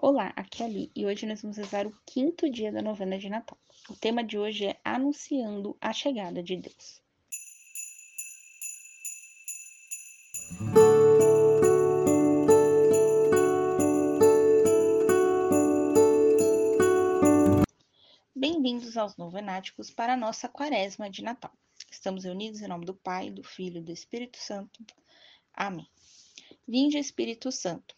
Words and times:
Olá, 0.00 0.32
aqui 0.36 0.62
é 0.62 0.66
a 0.66 0.68
Li 0.68 0.92
e 0.94 1.04
hoje 1.04 1.26
nós 1.26 1.42
vamos 1.42 1.56
rezar 1.56 1.84
o 1.84 1.92
quinto 2.06 2.48
dia 2.48 2.70
da 2.70 2.80
novena 2.80 3.18
de 3.18 3.28
Natal. 3.28 3.58
O 3.90 3.96
tema 3.96 4.22
de 4.22 4.38
hoje 4.38 4.66
é 4.66 4.80
Anunciando 4.84 5.76
a 5.80 5.92
Chegada 5.92 6.40
de 6.40 6.56
Deus. 6.56 7.02
Bem-vindos 18.36 18.96
aos 18.96 19.16
novenáticos 19.16 19.90
para 19.90 20.12
a 20.12 20.16
nossa 20.16 20.48
quaresma 20.48 21.10
de 21.10 21.24
Natal. 21.24 21.52
Estamos 21.90 22.22
reunidos 22.22 22.62
em 22.62 22.68
nome 22.68 22.86
do 22.86 22.94
Pai, 22.94 23.32
do 23.32 23.42
Filho 23.42 23.78
e 23.78 23.82
do 23.82 23.90
Espírito 23.90 24.38
Santo. 24.38 24.78
Amém. 25.52 25.88
Vinde, 26.68 26.98
Espírito 26.98 27.50
Santo 27.50 27.97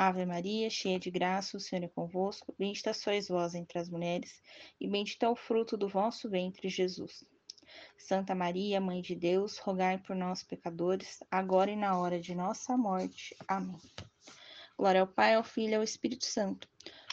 Ave 0.00 0.24
Maria, 0.24 0.70
cheia 0.70 0.96
de 0.96 1.10
graça, 1.10 1.56
o 1.56 1.60
Senhor 1.60 1.84
é 1.84 1.88
convosco. 1.88 2.54
Bendita 2.56 2.94
sois 2.94 3.26
vós 3.26 3.52
entre 3.56 3.80
as 3.80 3.88
mulheres, 3.88 4.40
e 4.80 4.86
bendito 4.86 5.24
é 5.24 5.28
o 5.28 5.34
fruto 5.34 5.76
do 5.76 5.88
vosso 5.88 6.30
ventre, 6.30 6.68
Jesus. 6.68 7.24
Santa 7.96 8.32
Maria, 8.32 8.80
Mãe 8.80 9.02
de 9.02 9.16
Deus, 9.16 9.58
rogai 9.58 9.98
por 9.98 10.14
nós, 10.14 10.44
pecadores, 10.44 11.18
agora 11.28 11.72
e 11.72 11.74
na 11.74 11.98
hora 11.98 12.20
de 12.20 12.32
nossa 12.32 12.76
morte. 12.76 13.34
Amém. 13.48 13.80
Glória 14.78 15.00
ao 15.00 15.06
Pai, 15.08 15.34
ao 15.34 15.42
Filho 15.42 15.72
e 15.72 15.74
ao 15.74 15.82
Espírito 15.82 16.26
Santo, 16.26 16.68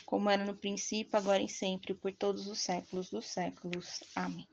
como 0.06 0.30
era 0.30 0.46
no 0.46 0.56
princípio, 0.56 1.18
agora 1.18 1.42
e 1.42 1.50
sempre, 1.50 1.96
por 1.96 2.14
todos 2.14 2.46
os 2.46 2.60
séculos 2.60 3.10
dos 3.10 3.26
séculos. 3.26 4.04
Amém. 4.16 4.48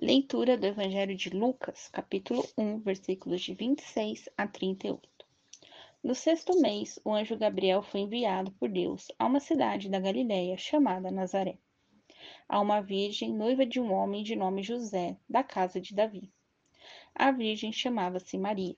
Leitura 0.00 0.56
do 0.56 0.64
Evangelho 0.64 1.16
de 1.16 1.30
Lucas, 1.30 1.88
capítulo 1.88 2.48
1, 2.56 2.78
versículos 2.82 3.40
de 3.40 3.52
26 3.52 4.28
a 4.36 4.46
38. 4.46 5.17
No 6.08 6.14
sexto 6.14 6.58
mês, 6.58 6.98
o 7.04 7.12
anjo 7.12 7.36
Gabriel 7.36 7.82
foi 7.82 8.00
enviado 8.00 8.50
por 8.52 8.70
Deus 8.70 9.08
a 9.18 9.26
uma 9.26 9.40
cidade 9.40 9.90
da 9.90 10.00
Galiléia 10.00 10.56
chamada 10.56 11.10
Nazaré, 11.10 11.58
a 12.48 12.58
uma 12.62 12.80
virgem 12.80 13.30
noiva 13.30 13.66
de 13.66 13.78
um 13.78 13.92
homem 13.92 14.24
de 14.24 14.34
nome 14.34 14.62
José, 14.62 15.18
da 15.28 15.42
casa 15.42 15.78
de 15.78 15.94
Davi. 15.94 16.32
A 17.14 17.30
virgem 17.30 17.70
chamava-se 17.70 18.38
Maria. 18.38 18.74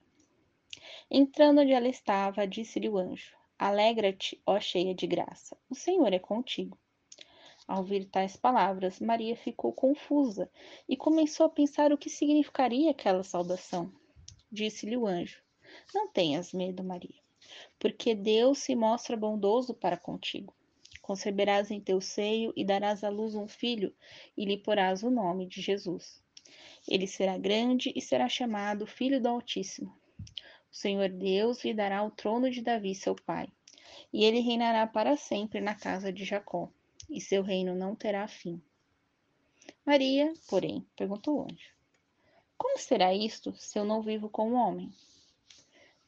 Entrando 1.08 1.61
onde 1.61 1.70
ela 1.70 1.86
estava, 1.86 2.48
disse-lhe 2.48 2.89
o 2.89 2.98
anjo: 2.98 3.36
Alegra-te, 3.57 4.42
ó 4.45 4.58
cheia 4.58 4.92
de 4.92 5.07
graça, 5.07 5.57
o 5.70 5.74
Senhor 5.77 6.13
é 6.13 6.19
contigo. 6.19 6.77
Ao 7.69 7.79
ouvir 7.79 8.07
tais 8.07 8.35
palavras, 8.36 8.98
Maria 8.98 9.36
ficou 9.36 9.73
confusa 9.73 10.51
e 10.89 10.96
começou 10.96 11.46
a 11.46 11.51
pensar 11.51 11.92
o 11.92 11.96
que 11.96 12.11
significaria 12.11 12.90
aquela 12.90 13.23
saudação. 13.23 13.89
Disse-lhe 14.51 14.96
o 14.96 15.07
anjo: 15.07 15.40
não 15.95 16.08
tenhas 16.08 16.53
medo, 16.53 16.83
Maria, 16.85 17.20
porque 17.79 18.14
Deus 18.14 18.58
se 18.58 18.75
mostra 18.75 19.17
bondoso 19.17 19.75
para 19.75 19.97
contigo. 19.97 20.55
Conceberás 21.03 21.70
em 21.70 21.81
teu 21.81 22.01
seio 22.01 22.53
e 22.55 22.64
darás 22.64 23.03
à 23.03 23.08
luz 23.08 23.35
um 23.35 23.48
filho, 23.48 23.95
e 24.36 24.45
lhe 24.45 24.57
porás 24.57 25.03
o 25.03 25.11
nome 25.11 25.47
de 25.47 25.61
Jesus. 25.61 26.23
Ele 26.86 27.07
será 27.07 27.36
grande 27.36 27.92
e 27.97 28.01
será 28.01 28.29
chamado 28.29 28.86
Filho 28.86 29.20
do 29.20 29.29
Altíssimo. 29.29 29.97
O 30.73 30.77
Senhor 30.77 31.08
Deus 31.08 31.64
lhe 31.64 31.75
dará 31.75 32.02
o 32.05 32.11
trono 32.11 32.51
de 32.51 32.63
Davi, 32.63 32.95
seu 32.95 33.14
pai, 33.14 33.48
e 34.13 34.25
ele 34.25 34.41
reinará 34.41 34.87
para 34.87 35.17
sempre 35.17 35.61
na 35.61 35.75
casa 35.75 36.13
de 36.13 36.25
Jacó, 36.25 36.70
e 37.08 37.20
seu 37.20 37.42
reino 37.42 37.75
não 37.75 37.97
terá 37.97 38.29
fim. 38.29 38.63
Maria, 39.85 40.33
porém, 40.48 40.87
perguntou 40.97 41.39
o 41.39 41.42
anjo: 41.42 41.75
Como 42.57 42.79
será 42.79 43.13
isto 43.13 43.52
se 43.57 43.79
eu 43.79 43.85
não 43.85 44.01
vivo 44.01 44.29
com 44.29 44.52
o 44.52 44.55
homem? 44.55 44.92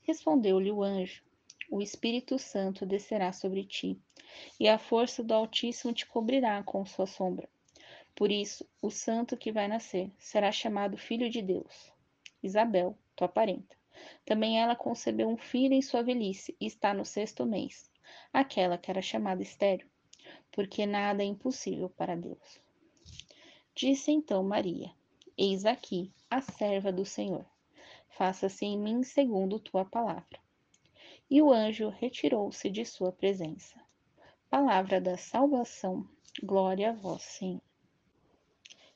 Respondeu-lhe 0.02 0.72
o 0.72 0.82
anjo: 0.82 1.22
O 1.70 1.80
Espírito 1.80 2.36
Santo 2.38 2.84
descerá 2.84 3.32
sobre 3.32 3.64
ti, 3.64 3.96
e 4.58 4.68
a 4.68 4.76
força 4.76 5.22
do 5.22 5.32
Altíssimo 5.32 5.92
te 5.92 6.04
cobrirá 6.06 6.60
com 6.64 6.84
sua 6.84 7.06
sombra. 7.06 7.48
Por 8.14 8.30
isso, 8.30 8.68
o 8.80 8.90
santo 8.90 9.36
que 9.36 9.52
vai 9.52 9.68
nascer 9.68 10.10
será 10.18 10.50
chamado 10.50 10.98
Filho 10.98 11.30
de 11.30 11.40
Deus. 11.40 11.92
Isabel, 12.42 12.98
tua 13.14 13.28
parenta. 13.28 13.76
Também 14.24 14.60
ela 14.60 14.74
concebeu 14.74 15.28
um 15.28 15.36
filho 15.36 15.74
em 15.74 15.82
sua 15.82 16.02
velhice 16.02 16.56
e 16.60 16.66
está 16.66 16.92
no 16.92 17.04
sexto 17.04 17.46
mês, 17.46 17.88
aquela 18.32 18.76
que 18.76 18.90
era 18.90 19.00
chamada 19.00 19.42
estéreo, 19.42 19.88
porque 20.50 20.84
nada 20.84 21.22
é 21.22 21.26
impossível 21.26 21.88
para 21.88 22.16
Deus. 22.16 22.60
Disse 23.74 24.10
então 24.10 24.42
Maria: 24.42 24.90
Eis 25.38 25.64
aqui 25.64 26.12
a 26.28 26.40
serva 26.40 26.90
do 26.90 27.06
Senhor 27.06 27.46
faça-se 28.16 28.64
em 28.64 28.78
mim 28.78 29.02
segundo 29.02 29.58
tua 29.58 29.84
palavra. 29.84 30.40
E 31.30 31.40
o 31.40 31.52
anjo 31.52 31.88
retirou-se 31.88 32.68
de 32.70 32.84
sua 32.84 33.12
presença. 33.12 33.80
Palavra 34.50 35.00
da 35.00 35.16
salvação, 35.16 36.06
glória 36.42 36.90
a 36.90 36.92
vós, 36.92 37.22
Senhor. 37.22 37.62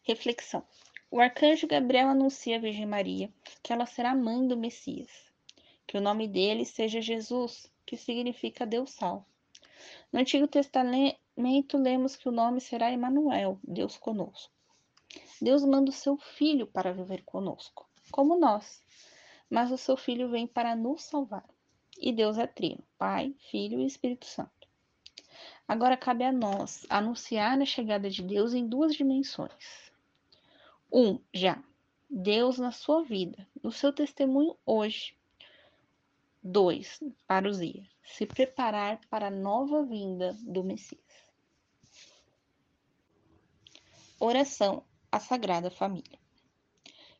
Reflexão. 0.02 0.62
O 1.10 1.20
arcanjo 1.20 1.66
Gabriel 1.66 2.08
anuncia 2.08 2.56
à 2.56 2.60
Virgem 2.60 2.86
Maria 2.86 3.32
que 3.62 3.72
ela 3.72 3.86
será 3.86 4.14
mãe 4.14 4.46
do 4.46 4.56
Messias, 4.56 5.10
que 5.86 5.96
o 5.96 6.00
nome 6.00 6.28
dele 6.28 6.64
seja 6.64 7.00
Jesus, 7.00 7.72
que 7.86 7.96
significa 7.96 8.66
Deus 8.66 8.90
salvo. 8.90 9.26
No 10.12 10.20
Antigo 10.20 10.46
Testamento 10.46 11.78
lemos 11.78 12.16
que 12.16 12.28
o 12.28 12.32
nome 12.32 12.60
será 12.60 12.92
Emanuel, 12.92 13.58
Deus 13.62 13.96
conosco. 13.96 14.52
Deus 15.40 15.64
manda 15.64 15.90
o 15.90 15.94
seu 15.94 16.16
filho 16.16 16.66
para 16.66 16.92
viver 16.92 17.22
conosco, 17.24 17.88
como 18.10 18.38
nós, 18.38 18.82
mas 19.50 19.70
o 19.70 19.78
seu 19.78 19.96
Filho 19.96 20.30
vem 20.30 20.46
para 20.46 20.74
nos 20.74 21.02
salvar. 21.02 21.48
E 21.98 22.12
Deus 22.12 22.36
é 22.38 22.46
trino, 22.46 22.82
Pai, 22.98 23.34
Filho 23.50 23.80
e 23.80 23.86
Espírito 23.86 24.26
Santo. 24.26 24.68
Agora 25.66 25.96
cabe 25.96 26.24
a 26.24 26.32
nós 26.32 26.86
anunciar 26.88 27.60
a 27.60 27.64
chegada 27.64 28.08
de 28.08 28.22
Deus 28.22 28.54
em 28.54 28.68
duas 28.68 28.94
dimensões. 28.94 29.90
Um, 30.92 31.18
já, 31.32 31.62
Deus 32.08 32.58
na 32.58 32.70
sua 32.70 33.02
vida, 33.02 33.46
no 33.62 33.72
seu 33.72 33.92
testemunho 33.92 34.56
hoje. 34.64 35.16
Dois, 36.42 37.00
parousia, 37.26 37.84
se 38.04 38.24
preparar 38.24 39.00
para 39.10 39.26
a 39.26 39.30
nova 39.30 39.82
vinda 39.84 40.36
do 40.42 40.62
Messias. 40.62 41.00
Oração 44.20 44.84
à 45.10 45.18
Sagrada 45.18 45.70
Família. 45.70 46.18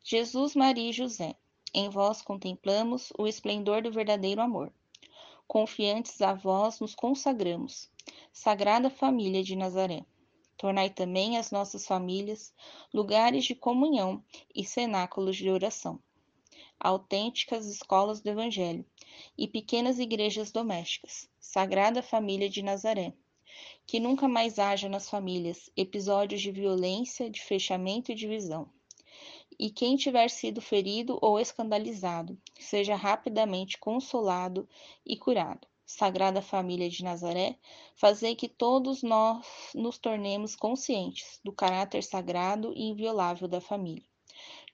Jesus, 0.05 0.55
Maria 0.55 0.91
e 0.91 0.93
José, 0.93 1.35
em 1.75 1.91
vós 1.91 2.23
contemplamos 2.23 3.13
o 3.19 3.27
esplendor 3.27 3.83
do 3.83 3.93
verdadeiro 3.93 4.41
amor. 4.41 4.73
Confiantes 5.47 6.21
a 6.23 6.33
vós 6.33 6.81
nos 6.81 6.95
consagramos, 6.95 7.91
Sagrada 8.33 8.89
Família 8.89 9.43
de 9.43 9.55
Nazaré. 9.55 10.05
Tornai 10.57 10.91
também 10.91 11.37
as 11.37 11.51
nossas 11.51 11.87
famílias 11.87 12.53
lugares 12.93 13.45
de 13.45 13.55
comunhão 13.55 14.25
e 14.55 14.65
cenáculos 14.65 15.37
de 15.37 15.51
oração, 15.51 16.01
autênticas 16.81 17.67
escolas 17.67 18.21
do 18.21 18.31
Evangelho 18.31 18.85
e 19.37 19.47
pequenas 19.47 19.99
igrejas 19.99 20.51
domésticas, 20.51 21.29
Sagrada 21.39 22.03
Família 22.03 22.49
de 22.49 22.63
Nazaré. 22.63 23.13
Que 23.87 24.01
nunca 24.01 24.27
mais 24.27 24.59
haja 24.59 24.89
nas 24.89 25.09
famílias 25.09 25.71
episódios 25.77 26.41
de 26.41 26.51
violência, 26.51 27.31
de 27.31 27.41
fechamento 27.43 28.11
e 28.11 28.15
divisão 28.15 28.71
e 29.59 29.71
quem 29.71 29.97
tiver 29.97 30.29
sido 30.29 30.61
ferido 30.61 31.19
ou 31.21 31.41
escandalizado 31.41 32.39
seja 32.59 32.95
rapidamente 32.95 33.79
consolado 33.79 34.69
e 35.05 35.17
curado. 35.17 35.67
Sagrada 35.87 36.43
Família 36.43 36.91
de 36.91 37.05
Nazaré, 37.05 37.57
fazei 37.95 38.35
que 38.35 38.49
todos 38.49 39.05
nós 39.05 39.47
nos 39.73 39.99
tornemos 39.99 40.57
conscientes 40.57 41.39
do 41.45 41.53
caráter 41.53 42.03
sagrado 42.03 42.73
e 42.75 42.89
inviolável 42.89 43.47
da 43.47 43.61
família, 43.61 44.03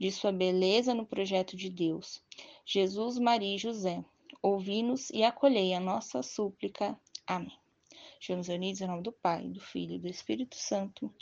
de 0.01 0.11
sua 0.11 0.33
beleza 0.33 0.95
no 0.95 1.05
projeto 1.05 1.55
de 1.55 1.69
Deus. 1.69 2.23
Jesus, 2.65 3.19
Maria 3.19 3.57
e 3.57 3.59
José, 3.59 4.03
ouvi-nos 4.41 5.11
e 5.11 5.23
acolhei 5.23 5.75
a 5.75 5.81
nossa 5.81 6.23
súplica. 6.23 6.99
Amém. 7.27 7.59
Estamos 8.19 8.49
unidos 8.49 8.81
em 8.81 8.87
nome 8.87 9.03
do 9.03 9.13
Pai, 9.13 9.49
do 9.49 9.61
Filho 9.61 9.97
e 9.97 9.99
do 9.99 10.09
Espírito 10.09 10.57
Santo. 10.57 11.13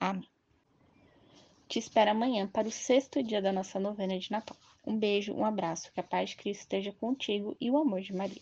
Amém. 0.00 0.37
Te 1.68 1.78
espero 1.78 2.10
amanhã 2.10 2.46
para 2.46 2.66
o 2.66 2.72
sexto 2.72 3.22
dia 3.22 3.42
da 3.42 3.52
nossa 3.52 3.78
novena 3.78 4.18
de 4.18 4.30
Natal. 4.30 4.56
Um 4.86 4.98
beijo, 4.98 5.34
um 5.34 5.44
abraço, 5.44 5.92
que 5.92 6.00
a 6.00 6.02
paz 6.02 6.30
de 6.30 6.36
Cristo 6.36 6.62
esteja 6.62 6.92
contigo 6.92 7.54
e 7.60 7.70
o 7.70 7.76
amor 7.76 8.00
de 8.00 8.14
Maria. 8.14 8.40